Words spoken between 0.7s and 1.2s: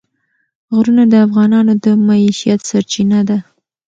غرونه د